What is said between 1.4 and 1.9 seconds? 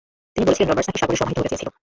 চেয়েছিলেন।